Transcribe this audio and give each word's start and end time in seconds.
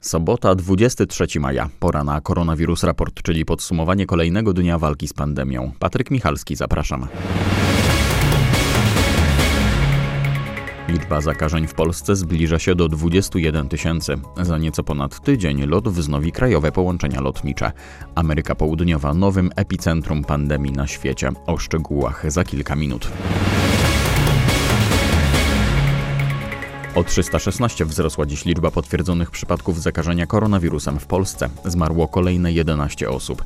Sobota, 0.00 0.54
23 0.54 1.40
maja. 1.40 1.68
Pora 1.78 2.04
na 2.04 2.20
koronawirus 2.20 2.84
raport, 2.84 3.22
czyli 3.22 3.44
podsumowanie 3.44 4.06
kolejnego 4.06 4.52
dnia 4.52 4.78
walki 4.78 5.08
z 5.08 5.12
pandemią. 5.12 5.72
Patryk 5.78 6.10
Michalski, 6.10 6.56
zapraszam. 6.56 7.06
Liczba 10.88 11.20
zakażeń 11.20 11.66
w 11.66 11.74
Polsce 11.74 12.16
zbliża 12.16 12.58
się 12.58 12.74
do 12.74 12.88
21 12.88 13.68
tysięcy. 13.68 14.14
Za 14.42 14.58
nieco 14.58 14.82
ponad 14.82 15.20
tydzień 15.24 15.66
LOT 15.66 15.88
wznowi 15.88 16.32
krajowe 16.32 16.72
połączenia 16.72 17.20
lotnicze. 17.20 17.72
Ameryka 18.14 18.54
Południowa 18.54 19.14
nowym 19.14 19.50
epicentrum 19.56 20.24
pandemii 20.24 20.72
na 20.72 20.86
świecie. 20.86 21.30
O 21.46 21.58
szczegółach 21.58 22.32
za 22.32 22.44
kilka 22.44 22.76
minut. 22.76 23.10
O 26.94 27.04
316 27.04 27.84
wzrosła 27.84 28.26
dziś 28.26 28.44
liczba 28.44 28.70
potwierdzonych 28.70 29.30
przypadków 29.30 29.82
zakażenia 29.82 30.26
koronawirusem 30.26 30.98
w 30.98 31.06
Polsce. 31.06 31.48
Zmarło 31.64 32.08
kolejne 32.08 32.52
11 32.52 33.10
osób. 33.10 33.44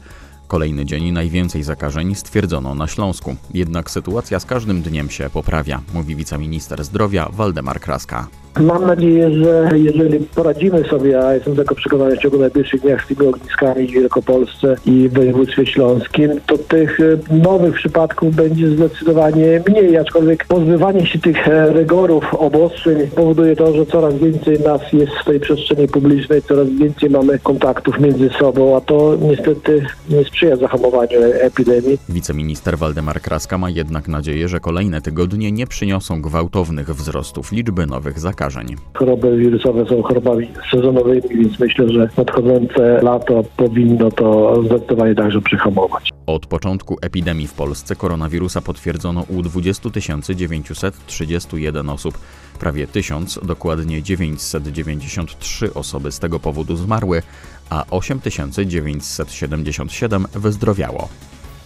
Kolejny 0.48 0.84
dzień 0.84 1.12
najwięcej 1.12 1.62
zakażeń 1.62 2.14
stwierdzono 2.14 2.74
na 2.74 2.86
Śląsku. 2.86 3.36
Jednak 3.54 3.90
sytuacja 3.90 4.40
z 4.40 4.44
każdym 4.44 4.82
dniem 4.82 5.10
się 5.10 5.30
poprawia, 5.30 5.82
mówi 5.94 6.16
wiceminister 6.16 6.84
zdrowia 6.84 7.28
Waldemar 7.32 7.80
Kraska. 7.80 8.26
Mam 8.60 8.86
nadzieję, 8.86 9.30
że 9.30 9.68
jeżeli 9.74 10.18
poradzimy 10.20 10.84
sobie, 10.84 11.26
a 11.26 11.34
jestem 11.34 11.56
tego 11.56 11.74
przekonany 11.74 12.16
w 12.16 12.18
ciągu 12.18 12.38
najbliższych 12.38 12.80
dniach 12.80 13.04
z 13.04 13.06
tymi 13.06 13.28
ogniskami 13.28 13.86
w 13.86 13.90
Wielkopolsce 13.90 14.76
i 14.86 15.08
w 15.08 15.14
województwie 15.14 15.66
śląskim, 15.66 16.30
to 16.46 16.58
tych 16.58 17.00
e, 17.00 17.34
nowych 17.34 17.74
przypadków 17.74 18.34
będzie 18.34 18.70
zdecydowanie 18.70 19.62
mniej, 19.68 19.96
aczkolwiek 19.96 20.44
pozbywanie 20.44 21.06
się 21.06 21.18
tych 21.18 21.48
e, 21.48 21.72
rygorów, 21.72 22.34
obostrzeń 22.34 23.08
powoduje 23.16 23.56
to, 23.56 23.74
że 23.74 23.86
coraz 23.86 24.14
więcej 24.14 24.60
nas 24.60 24.92
jest 24.92 25.12
w 25.12 25.24
tej 25.24 25.40
przestrzeni 25.40 25.88
publicznej, 25.88 26.42
coraz 26.42 26.68
więcej 26.68 27.10
mamy 27.10 27.38
kontaktów 27.38 28.00
między 28.00 28.30
sobą, 28.38 28.76
a 28.76 28.80
to 28.80 29.16
niestety 29.22 29.86
nie 30.10 30.24
sprzyja 30.24 30.56
zahamowaniu 30.56 31.18
epidemii. 31.40 31.98
Wiceminister 32.08 32.78
Waldemar 32.78 33.20
Kraska 33.20 33.58
ma 33.58 33.70
jednak 33.70 34.08
nadzieję, 34.08 34.48
że 34.48 34.60
kolejne 34.60 35.00
tygodnie 35.00 35.52
nie 35.52 35.66
przyniosą 35.66 36.22
gwałtownych 36.22 36.94
wzrostów 36.94 37.52
liczby 37.52 37.86
nowych 37.86 38.18
zakażeń 38.18 38.43
zakażeń. 38.44 38.76
Choroby 38.94 39.36
wirusowe 39.36 39.86
są 39.86 40.02
chorobami 40.02 40.48
sezonowymi, 40.70 41.22
więc 41.30 41.58
myślę, 41.58 41.88
że 41.88 42.08
nadchodzące 42.16 43.00
lato 43.02 43.44
powinno 43.56 44.10
to 44.10 44.62
zdecydowanie 44.64 45.14
także 45.14 45.40
przyhamować. 45.40 46.10
Od 46.26 46.46
początku 46.46 46.98
epidemii 47.02 47.46
w 47.46 47.52
Polsce 47.52 47.96
koronawirusa 47.96 48.60
potwierdzono 48.60 49.24
u 49.28 49.42
20 49.42 49.90
931 50.34 51.90
osób. 51.90 52.18
Prawie 52.60 52.86
1000, 52.86 53.40
dokładnie 53.42 54.02
993 54.02 55.74
osoby 55.74 56.12
z 56.12 56.18
tego 56.18 56.40
powodu 56.40 56.76
zmarły, 56.76 57.22
a 57.70 57.84
8977 57.90 60.26
wyzdrowiało. 60.34 61.08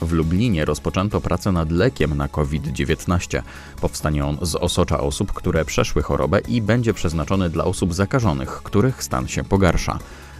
W 0.00 0.12
Lublinie 0.12 0.64
rozpoczęto 0.64 1.20
pracę 1.20 1.52
nad 1.52 1.70
lekiem 1.70 2.16
na 2.16 2.28
COVID-19. 2.28 3.42
Powstanie 3.80 4.24
on 4.24 4.38
z 4.42 4.54
osocza 4.54 5.00
osób, 5.00 5.32
które 5.32 5.64
przeszły 5.64 6.02
chorobę 6.02 6.40
i 6.48 6.62
będzie 6.62 6.94
przeznaczony 6.94 7.50
dla 7.50 7.64
osób 7.64 7.94
zakażonych, 7.94 8.48
których 8.48 9.02
stan 9.02 9.28
się 9.28 9.44
pogarsza. 9.44 9.98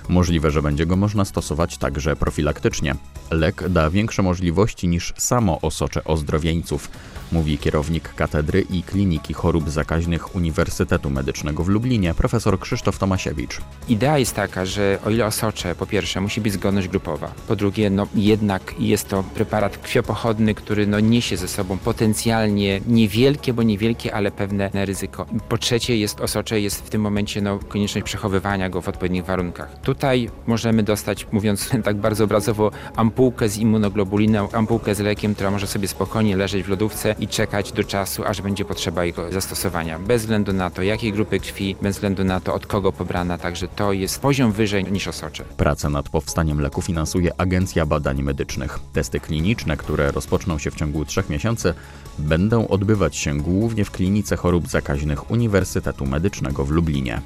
Możliwe, 0.09 0.51
że 0.51 0.63
będzie 0.63 0.87
go 0.87 0.97
można 0.97 1.25
stosować 1.25 1.79
także 1.79 2.17
profilaktycznie. 2.17 2.95
Lek 3.31 3.69
da 3.69 3.91
większe 3.91 4.23
możliwości 4.23 4.89
niż 4.89 5.15
samo 5.17 5.61
osocze 5.61 6.05
ozdrowieńców, 6.05 6.91
mówi 7.33 7.59
kierownik 7.59 8.15
Katedry 8.15 8.65
i 8.71 8.83
Kliniki 8.83 9.35
Chorób 9.35 9.71
Zakaźnych 9.71 10.35
Uniwersytetu 10.37 11.11
Medycznego 11.11 11.65
w 11.65 11.69
Lublinie, 11.69 12.15
profesor 12.15 12.61
Krzysztof 12.61 12.99
Tomasiewicz. 12.99 13.61
Idea 13.89 14.19
jest 14.19 14.35
taka, 14.35 14.65
że 14.65 14.99
o 15.07 15.11
ile 15.11 15.27
osocze, 15.27 15.75
po 15.75 15.87
pierwsze, 15.87 16.21
musi 16.21 16.41
być 16.41 16.53
zgodność 16.53 16.89
grupowa, 16.89 17.33
po 17.49 17.57
drugie, 17.57 17.91
no 17.91 18.07
jednak 18.15 18.75
jest 18.79 19.09
to 19.09 19.23
preparat 19.23 19.79
krwiopochodny, 19.79 20.55
który 20.55 20.87
no, 20.87 21.01
niesie 21.01 21.37
ze 21.37 21.49
sobą 21.49 21.79
potencjalnie 21.79 22.81
niewielkie, 22.87 23.53
bo 23.53 23.63
niewielkie, 23.63 24.15
ale 24.15 24.31
pewne 24.31 24.71
ryzyko. 24.73 25.27
Po 25.49 25.59
trzecie, 25.59 25.97
jest 25.97 26.21
osocze, 26.21 26.61
jest 26.61 26.87
w 26.87 26.91
tym 26.91 27.01
momencie 27.01 27.41
no, 27.41 27.59
konieczność 27.59 28.05
przechowywania 28.05 28.71
go 28.71 28.83
w 28.83 28.89
odpowiednich 28.89 29.25
warunkach. 29.25 29.81
Tutaj 29.81 29.98
możemy 30.47 30.83
dostać, 30.83 31.27
mówiąc 31.33 31.71
tak 31.85 31.97
bardzo 31.97 32.25
obrazowo, 32.25 32.71
ampułkę 32.97 33.49
z 33.49 33.59
immunoglobuliną, 33.59 34.49
ampułkę 34.53 34.95
z 34.95 35.01
lekiem, 35.01 35.35
która 35.35 35.51
może 35.51 35.67
sobie 35.67 35.89
spokojnie 35.89 36.37
leżeć 36.37 36.63
w 36.63 36.69
lodówce 36.69 37.15
i 37.19 37.29
czekać 37.29 37.73
do 37.73 37.85
czasu, 37.85 38.25
aż 38.25 38.43
będzie 38.43 38.65
potrzeba 38.65 39.05
jego 39.05 39.33
zastosowania. 39.33 39.99
Bez 39.99 40.23
względu 40.23 40.53
na 40.53 40.71
to, 40.71 40.83
jakiej 40.83 41.13
grupy 41.13 41.41
krwi, 41.41 41.77
bez 41.83 41.97
względu 41.97 42.25
na 42.25 42.41
to, 42.41 42.55
od 42.55 42.67
kogo 42.67 42.93
pobrana, 42.93 43.39
także 43.39 43.69
to 43.69 43.93
jest 43.93 44.21
poziom 44.21 44.53
wyżej 44.53 44.85
niż 44.85 45.09
osocze. 45.09 45.45
Pracę 45.57 45.91
nad 45.91 46.09
powstaniem 46.09 46.61
leku 46.61 46.83
finansuje 46.83 47.41
Agencja 47.41 47.87
Badań 47.87 48.23
Medycznych. 48.23 48.79
Testy 48.93 49.21
kliniczne, 49.21 49.77
które 49.77 50.13
rozpoczną 50.13 50.59
się 50.59 50.71
w 50.71 50.75
ciągu 50.75 51.05
trzech 51.05 51.31
miesięcy, 51.31 51.75
będą 52.19 52.69
odbywać 52.69 53.17
się 53.17 53.39
głównie 53.39 53.85
w 53.85 53.91
klinice 53.91 54.37
chorób 54.37 54.69
zakaźnych 54.69 55.31
Uniwersytetu 55.31 56.07
Medycznego 56.07 56.65
w 56.65 56.71
Lublinie. 56.71 57.21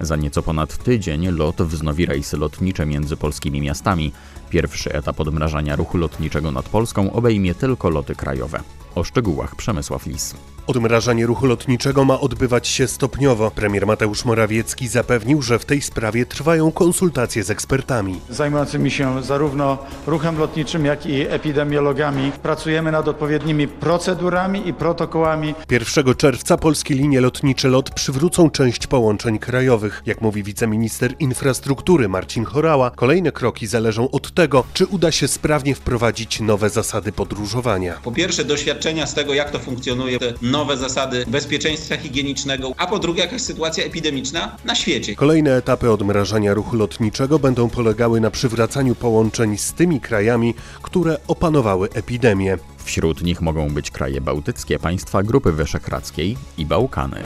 Za 0.00 0.16
nieco 0.16 0.42
ponad 0.42 0.76
tydzień 0.76 1.28
LOT 1.28 1.62
wznowi 1.62 2.06
rejsy 2.06 2.36
lotnicze 2.36 2.86
między 2.86 3.16
polskimi 3.16 3.60
miastami. 3.60 4.12
Pierwszy 4.50 4.92
etap 4.92 5.20
odmrażania 5.20 5.76
ruchu 5.76 5.98
lotniczego 5.98 6.52
nad 6.52 6.68
Polską 6.68 7.12
obejmie 7.12 7.54
tylko 7.54 7.90
loty 7.90 8.14
krajowe. 8.14 8.60
O 8.94 9.04
szczegółach 9.04 9.56
Przemysław 9.56 10.06
Lis. 10.06 10.34
Odmrażanie 10.66 11.26
ruchu 11.26 11.46
lotniczego 11.46 12.04
ma 12.04 12.20
odbywać 12.20 12.68
się 12.68 12.86
stopniowo. 12.86 13.50
Premier 13.50 13.86
Mateusz 13.86 14.24
Morawiecki 14.24 14.88
zapewnił, 14.88 15.42
że 15.42 15.58
w 15.58 15.64
tej 15.64 15.82
sprawie 15.82 16.26
trwają 16.26 16.72
konsultacje 16.72 17.44
z 17.44 17.50
ekspertami. 17.50 18.20
Zajmującymi 18.30 18.90
się 18.90 19.22
zarówno 19.22 19.78
ruchem 20.06 20.38
lotniczym, 20.38 20.84
jak 20.84 21.06
i 21.06 21.20
epidemiologami 21.20 22.32
pracujemy 22.42 22.92
nad 22.92 23.08
odpowiednimi 23.08 23.68
procedurami 23.68 24.68
i 24.68 24.74
protokołami. 24.74 25.54
1 25.70 26.14
czerwca 26.14 26.56
polskie 26.56 26.94
linie 26.94 27.20
lotnicze 27.20 27.68
LOT 27.68 27.90
przywrócą 27.90 28.50
część 28.50 28.86
połączeń 28.86 29.38
krajowych. 29.38 30.02
Jak 30.06 30.20
mówi 30.20 30.42
wiceminister 30.42 31.14
infrastruktury 31.18 32.08
Marcin 32.08 32.44
Chorała, 32.44 32.90
kolejne 32.90 33.32
kroki 33.32 33.66
zależą 33.66 34.10
od 34.10 34.34
tego, 34.34 34.64
czy 34.72 34.86
uda 34.86 35.12
się 35.12 35.28
sprawnie 35.28 35.74
wprowadzić 35.74 36.40
nowe 36.40 36.70
zasady 36.70 37.12
podróżowania. 37.12 37.94
Po 38.04 38.12
pierwsze 38.12 38.44
doświadczenia 38.44 39.06
z 39.06 39.14
tego, 39.14 39.34
jak 39.34 39.50
to 39.50 39.58
funkcjonuje, 39.58 40.18
te 40.18 40.34
nowe 40.56 40.76
zasady 40.76 41.24
bezpieczeństwa 41.26 41.96
higienicznego, 41.96 42.72
a 42.76 42.86
po 42.86 42.98
drugie 42.98 43.22
jakaś 43.22 43.42
sytuacja 43.42 43.84
epidemiczna 43.84 44.56
na 44.64 44.74
świecie. 44.74 45.14
Kolejne 45.14 45.56
etapy 45.56 45.90
odmrażania 45.90 46.54
ruchu 46.54 46.76
lotniczego 46.76 47.38
będą 47.38 47.70
polegały 47.70 48.20
na 48.20 48.30
przywracaniu 48.30 48.94
połączeń 48.94 49.58
z 49.58 49.72
tymi 49.72 50.00
krajami, 50.00 50.54
które 50.82 51.16
opanowały 51.28 51.88
epidemię. 51.94 52.58
Wśród 52.84 53.22
nich 53.22 53.40
mogą 53.40 53.74
być 53.74 53.90
kraje 53.90 54.20
bałtyckie, 54.20 54.78
państwa 54.78 55.22
Grupy 55.22 55.52
Wyszehradzkiej 55.52 56.36
i 56.58 56.66
Bałkany. 56.66 57.22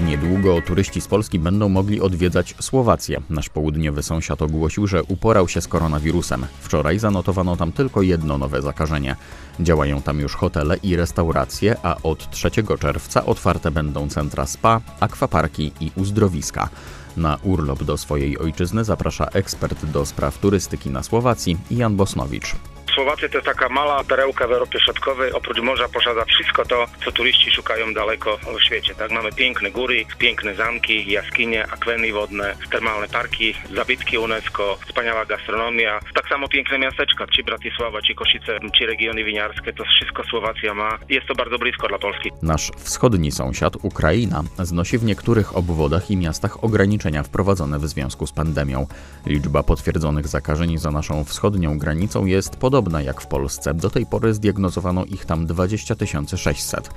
Niedługo 0.00 0.62
turyści 0.62 1.00
z 1.00 1.08
Polski 1.08 1.38
będą 1.38 1.68
mogli 1.68 2.00
odwiedzać 2.00 2.54
Słowację. 2.60 3.20
Nasz 3.30 3.48
południowy 3.48 4.02
sąsiad 4.02 4.42
ogłosił, 4.42 4.86
że 4.86 5.02
uporał 5.02 5.48
się 5.48 5.60
z 5.60 5.68
koronawirusem. 5.68 6.46
Wczoraj 6.60 6.98
zanotowano 6.98 7.56
tam 7.56 7.72
tylko 7.72 8.02
jedno 8.02 8.38
nowe 8.38 8.62
zakażenie. 8.62 9.16
Działają 9.60 10.02
tam 10.02 10.20
już 10.20 10.34
hotele 10.34 10.76
i 10.76 10.96
restauracje, 10.96 11.76
a 11.82 11.96
od 12.02 12.30
3 12.30 12.50
czerwca 12.80 13.26
otwarte 13.26 13.70
będą 13.70 14.08
centra 14.08 14.46
spa, 14.46 14.80
akwaparki 15.00 15.72
i 15.80 15.90
uzdrowiska. 15.96 16.68
Na 17.16 17.38
urlop 17.42 17.84
do 17.84 17.96
swojej 17.96 18.38
ojczyzny 18.38 18.84
zaprasza 18.84 19.26
ekspert 19.26 19.86
do 19.86 20.06
spraw 20.06 20.38
turystyki 20.38 20.90
na 20.90 21.02
Słowacji 21.02 21.58
Jan 21.70 21.96
Bosnowicz. 21.96 22.56
Słowacja 22.94 23.28
to 23.28 23.42
taka 23.42 23.68
mała 23.68 24.04
perełka 24.04 24.48
w 24.48 24.52
Europie 24.52 24.78
Środkowej. 24.80 25.32
Oprócz 25.32 25.60
morza 25.60 25.88
posiada 25.88 26.24
wszystko 26.24 26.64
to, 26.64 26.86
co 27.04 27.12
turyści 27.12 27.50
szukają 27.50 27.94
daleko 27.94 28.38
w 28.58 28.62
świecie. 28.62 28.94
Tak, 28.94 29.10
mamy 29.10 29.32
piękne 29.32 29.70
góry, 29.70 30.04
piękne 30.18 30.54
zamki, 30.54 31.10
jaskinie, 31.12 31.66
akweny 31.72 32.12
wodne, 32.12 32.56
termalne 32.70 33.08
parki, 33.08 33.54
zabytki 33.74 34.18
UNESCO, 34.18 34.78
wspaniała 34.86 35.26
gastronomia. 35.26 36.00
Tak 36.14 36.28
samo 36.28 36.48
piękne 36.48 36.78
miasteczka, 36.78 37.26
czy 37.26 37.42
Bratysława, 37.42 38.02
czy 38.02 38.14
Kosice, 38.14 38.58
czy 38.78 38.86
regiony 38.86 39.24
winiarskie. 39.24 39.72
To 39.72 39.84
wszystko 39.84 40.24
Słowacja 40.24 40.74
ma. 40.74 40.98
Jest 41.08 41.26
to 41.26 41.34
bardzo 41.34 41.58
blisko 41.58 41.88
dla 41.88 41.98
Polski. 41.98 42.30
Nasz 42.42 42.70
wschodni 42.78 43.32
sąsiad, 43.32 43.76
Ukraina, 43.82 44.42
znosi 44.58 44.98
w 44.98 45.04
niektórych 45.04 45.56
obwodach 45.56 46.10
i 46.10 46.16
miastach 46.16 46.64
ograniczenia 46.64 47.22
wprowadzone 47.22 47.78
w 47.78 47.86
związku 47.86 48.26
z 48.26 48.32
pandemią. 48.32 48.86
Liczba 49.26 49.62
potwierdzonych 49.62 50.26
zakażeń 50.26 50.78
za 50.78 50.90
naszą 50.90 51.24
wschodnią 51.24 51.78
granicą 51.78 52.26
jest 52.26 52.56
podobna 52.56 52.83
podobna 52.84 53.02
jak 53.02 53.20
w 53.20 53.26
Polsce. 53.26 53.74
Do 53.74 53.90
tej 53.90 54.06
pory 54.06 54.34
zdiagnozowano 54.34 55.04
ich 55.04 55.24
tam 55.24 55.46
20 55.46 55.94
600. 56.36 56.90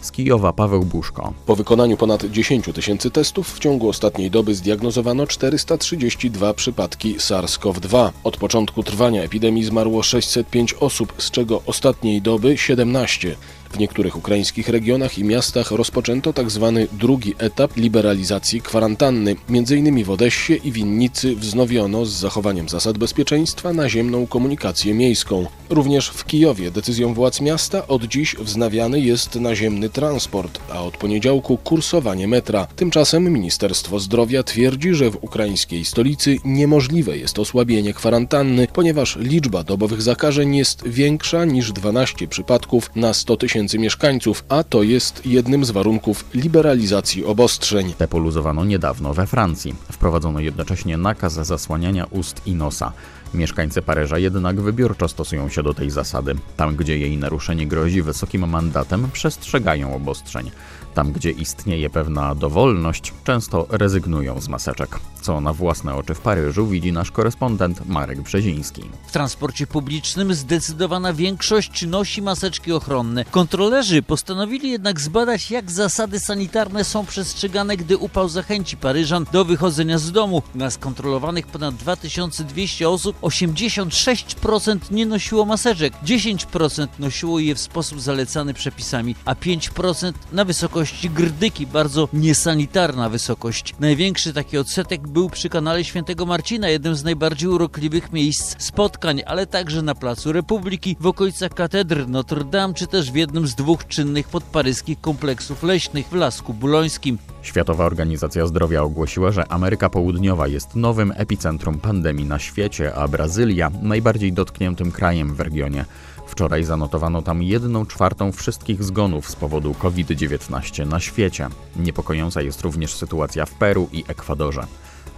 Z 0.00 0.12
Kijowa 0.12 0.52
Paweł 0.52 0.84
Buszko. 0.84 1.32
Po 1.46 1.56
wykonaniu 1.56 1.96
ponad 1.96 2.24
10 2.24 2.66
tysięcy 2.74 3.10
testów 3.10 3.54
w 3.54 3.58
ciągu 3.58 3.88
ostatniej 3.88 4.30
doby 4.30 4.54
zdiagnozowano 4.54 5.26
432 5.26 6.54
przypadki 6.54 7.16
SARS-CoV-2. 7.16 8.10
Od 8.24 8.36
początku 8.36 8.82
trwania 8.82 9.22
epidemii 9.22 9.64
zmarło 9.64 10.02
605 10.02 10.74
osób, 10.74 11.12
z 11.18 11.30
czego 11.30 11.62
ostatniej 11.66 12.22
doby 12.22 12.58
17. 12.58 13.36
W 13.72 13.78
niektórych 13.78 14.16
ukraińskich 14.16 14.68
regionach 14.68 15.18
i 15.18 15.24
miastach 15.24 15.70
rozpoczęto 15.70 16.32
tzw. 16.32 16.72
Tak 16.74 16.98
drugi 16.98 17.34
etap 17.38 17.76
liberalizacji 17.76 18.60
kwarantanny. 18.60 19.36
Między 19.48 19.76
innymi 19.76 20.04
w 20.04 20.10
Odessie 20.10 20.60
i 20.64 20.72
Winnicy 20.72 21.36
wznowiono 21.36 22.06
z 22.06 22.10
zachowaniem 22.10 22.68
zasad 22.68 22.98
bezpieczeństwa 22.98 23.72
naziemną 23.72 24.26
komunikację 24.26 24.94
miejską. 24.94 25.46
Również 25.70 26.08
w 26.08 26.24
Kijowie 26.24 26.70
decyzją 26.70 27.14
władz 27.14 27.40
miasta 27.40 27.86
od 27.86 28.04
dziś 28.04 28.36
wznawiany 28.36 29.00
jest 29.00 29.34
naziemny 29.34 29.88
transport, 29.88 30.60
a 30.70 30.82
od 30.82 30.96
poniedziałku 30.96 31.56
kursowanie 31.56 32.28
metra. 32.28 32.66
Tymczasem 32.76 33.32
Ministerstwo 33.32 34.00
Zdrowia 34.00 34.42
twierdzi, 34.42 34.94
że 34.94 35.10
w 35.10 35.24
ukraińskiej 35.24 35.84
stolicy 35.84 36.36
niemożliwe 36.44 37.18
jest 37.18 37.38
osłabienie 37.38 37.94
kwarantanny, 37.94 38.66
ponieważ 38.72 39.16
liczba 39.16 39.64
dobowych 39.64 40.02
zakażeń 40.02 40.56
jest 40.56 40.88
większa 40.88 41.44
niż 41.44 41.72
12 41.72 42.28
przypadków 42.28 42.90
na 42.96 43.14
100 43.14 43.36
tysięcy 43.36 43.61
mieszkańców, 43.78 44.44
a 44.48 44.64
to 44.64 44.82
jest 44.82 45.26
jednym 45.26 45.64
z 45.64 45.70
warunków 45.70 46.24
liberalizacji 46.34 47.24
obostrzeń. 47.24 47.94
Te 47.98 48.08
poluzowano 48.08 48.64
niedawno 48.64 49.14
we 49.14 49.26
Francji. 49.26 49.74
Wprowadzono 49.92 50.40
jednocześnie 50.40 50.96
nakaz 50.96 51.32
zasłaniania 51.32 52.04
ust 52.04 52.42
i 52.46 52.54
nosa. 52.54 52.92
Mieszkańcy 53.34 53.82
Paryża 53.82 54.18
jednak 54.18 54.60
wybiórczo 54.60 55.08
stosują 55.08 55.48
się 55.48 55.62
do 55.62 55.74
tej 55.74 55.90
zasady. 55.90 56.34
Tam, 56.56 56.76
gdzie 56.76 56.98
jej 56.98 57.16
naruszenie 57.16 57.66
grozi 57.66 58.02
wysokim 58.02 58.48
mandatem, 58.48 59.10
przestrzegają 59.12 59.94
obostrzeń. 59.94 60.50
Tam, 60.94 61.12
gdzie 61.12 61.30
istnieje 61.30 61.90
pewna 61.90 62.34
dowolność, 62.34 63.12
często 63.24 63.66
rezygnują 63.70 64.40
z 64.40 64.48
maseczek. 64.48 64.98
Co 65.22 65.40
na 65.40 65.52
własne 65.52 65.94
oczy 65.94 66.14
w 66.14 66.20
Paryżu 66.20 66.66
widzi 66.66 66.92
nasz 66.92 67.10
korespondent 67.10 67.86
Marek 67.88 68.20
Brzeziński. 68.20 68.82
W 69.06 69.12
transporcie 69.12 69.66
publicznym 69.66 70.34
zdecydowana 70.34 71.12
większość 71.12 71.86
nosi 71.86 72.22
maseczki 72.22 72.72
ochronne. 72.72 73.24
Kontrolerzy 73.24 74.02
postanowili 74.02 74.70
jednak 74.70 75.00
zbadać, 75.00 75.50
jak 75.50 75.70
zasady 75.70 76.20
sanitarne 76.20 76.84
są 76.84 77.06
przestrzegane, 77.06 77.76
gdy 77.76 77.96
upał 77.96 78.28
zachęci 78.28 78.76
Paryżan 78.76 79.26
do 79.32 79.44
wychodzenia 79.44 79.98
z 79.98 80.12
domu. 80.12 80.42
Na 80.54 80.70
skontrolowanych 80.70 81.46
ponad 81.46 81.74
2200 81.74 82.88
osób 82.88 83.16
86% 83.22 84.78
nie 84.90 85.06
nosiło 85.06 85.44
maseczek, 85.44 85.94
10% 86.04 86.86
nosiło 86.98 87.38
je 87.38 87.54
w 87.54 87.60
sposób 87.60 88.00
zalecany 88.00 88.54
przepisami, 88.54 89.14
a 89.24 89.34
5% 89.34 90.12
na 90.32 90.44
wysokości 90.44 91.10
grdyki, 91.10 91.66
bardzo 91.66 92.08
niesanitarna 92.12 93.08
wysokość. 93.08 93.74
Największy 93.80 94.32
taki 94.32 94.58
odsetek 94.58 95.08
był 95.08 95.30
przy 95.30 95.48
kanale 95.48 95.84
Świętego 95.84 96.26
Marcina, 96.26 96.68
jednym 96.68 96.96
z 96.96 97.04
najbardziej 97.04 97.48
urokliwych 97.48 98.12
miejsc 98.12 98.62
spotkań, 98.62 99.22
ale 99.26 99.46
także 99.46 99.82
na 99.82 99.94
Placu 99.94 100.32
Republiki, 100.32 100.96
w 101.00 101.06
okolicach 101.06 101.54
katedry 101.54 102.06
Notre 102.06 102.44
Dame, 102.44 102.74
czy 102.74 102.86
też 102.86 103.12
w 103.12 103.14
jednym 103.14 103.46
z 103.46 103.54
dwóch 103.54 103.86
czynnych 103.86 104.28
podparyskich 104.28 105.00
kompleksów 105.00 105.62
leśnych 105.62 106.08
w 106.08 106.14
Lasku 106.14 106.54
Bulońskim. 106.54 107.31
Światowa 107.42 107.84
Organizacja 107.84 108.46
Zdrowia 108.46 108.82
ogłosiła, 108.82 109.30
że 109.30 109.52
Ameryka 109.52 109.90
Południowa 109.90 110.48
jest 110.48 110.76
nowym 110.76 111.12
epicentrum 111.16 111.78
pandemii 111.78 112.24
na 112.24 112.38
świecie, 112.38 112.94
a 112.94 113.08
Brazylia 113.08 113.70
najbardziej 113.82 114.32
dotkniętym 114.32 114.92
krajem 114.92 115.34
w 115.34 115.40
regionie. 115.40 115.84
Wczoraj 116.26 116.64
zanotowano 116.64 117.22
tam 117.22 117.42
1 117.42 117.86
czwartą 117.86 118.32
wszystkich 118.32 118.82
zgonów 118.82 119.30
z 119.30 119.36
powodu 119.36 119.74
COVID-19 119.74 120.86
na 120.86 121.00
świecie. 121.00 121.48
Niepokojąca 121.76 122.42
jest 122.42 122.60
również 122.60 122.94
sytuacja 122.94 123.46
w 123.46 123.54
Peru 123.54 123.88
i 123.92 124.04
Ekwadorze. 124.08 124.66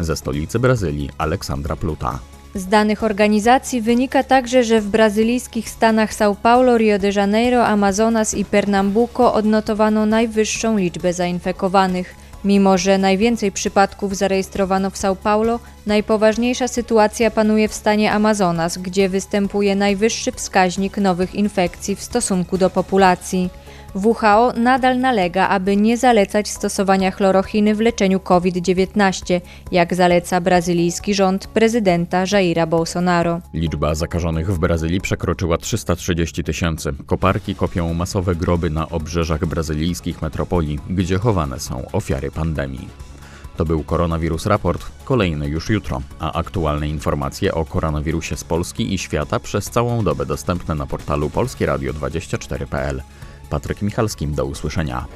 Ze 0.00 0.16
stolicy 0.16 0.58
Brazylii 0.58 1.10
Aleksandra 1.18 1.76
Pluta. 1.76 2.18
Z 2.54 2.66
danych 2.66 3.02
organizacji 3.02 3.80
wynika 3.80 4.22
także, 4.22 4.64
że 4.64 4.80
w 4.80 4.88
brazylijskich 4.88 5.68
stanach 5.68 6.14
São 6.14 6.36
Paulo, 6.36 6.78
Rio 6.78 6.98
de 6.98 7.10
Janeiro, 7.10 7.66
Amazonas 7.66 8.34
i 8.34 8.44
Pernambuco 8.44 9.34
odnotowano 9.34 10.06
najwyższą 10.06 10.78
liczbę 10.78 11.12
zainfekowanych. 11.12 12.14
Mimo, 12.44 12.78
że 12.78 12.98
najwięcej 12.98 13.52
przypadków 13.52 14.16
zarejestrowano 14.16 14.90
w 14.90 14.94
São 14.94 15.16
Paulo, 15.16 15.60
najpoważniejsza 15.86 16.68
sytuacja 16.68 17.30
panuje 17.30 17.68
w 17.68 17.74
stanie 17.74 18.12
Amazonas, 18.12 18.78
gdzie 18.78 19.08
występuje 19.08 19.76
najwyższy 19.76 20.32
wskaźnik 20.32 20.98
nowych 20.98 21.34
infekcji 21.34 21.96
w 21.96 22.02
stosunku 22.02 22.58
do 22.58 22.70
populacji. 22.70 23.50
WHO 23.94 24.52
nadal 24.56 24.98
nalega, 24.98 25.48
aby 25.48 25.76
nie 25.76 25.96
zalecać 25.96 26.48
stosowania 26.48 27.10
chlorochiny 27.10 27.74
w 27.74 27.80
leczeniu 27.80 28.20
COVID-19, 28.20 29.40
jak 29.72 29.94
zaleca 29.94 30.40
brazylijski 30.40 31.14
rząd 31.14 31.46
prezydenta 31.46 32.24
Jaira 32.32 32.66
Bolsonaro. 32.66 33.40
Liczba 33.54 33.94
zakażonych 33.94 34.54
w 34.54 34.58
Brazylii 34.58 35.00
przekroczyła 35.00 35.58
330 35.58 36.44
tysięcy. 36.44 36.92
Koparki 37.06 37.54
kopią 37.54 37.94
masowe 37.94 38.34
groby 38.34 38.70
na 38.70 38.88
obrzeżach 38.88 39.46
brazylijskich 39.46 40.22
metropolii, 40.22 40.78
gdzie 40.90 41.18
chowane 41.18 41.60
są 41.60 41.90
ofiary 41.92 42.30
pandemii. 42.30 42.88
To 43.56 43.64
był 43.64 43.84
Koronawirus 43.84 44.46
Raport, 44.46 44.86
kolejny 45.04 45.48
już 45.48 45.70
jutro, 45.70 46.02
a 46.18 46.32
aktualne 46.32 46.88
informacje 46.88 47.54
o 47.54 47.64
koronawirusie 47.64 48.36
z 48.36 48.44
Polski 48.44 48.94
i 48.94 48.98
świata 48.98 49.40
przez 49.40 49.70
całą 49.70 50.04
dobę 50.04 50.26
dostępne 50.26 50.74
na 50.74 50.86
portalu 50.86 51.28
polskieradio24.pl. 51.28 53.02
Patryk 53.50 53.82
Michalskim, 53.82 54.34
do 54.34 54.44
usłyszenia. 54.44 55.06